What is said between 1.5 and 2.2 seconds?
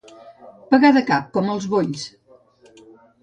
els bolls.